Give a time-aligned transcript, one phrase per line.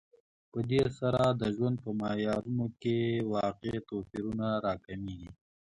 [0.51, 2.97] په دې سره د ژوند په معیارونو کې
[3.35, 5.31] واقعي توپیرونه راکمېږي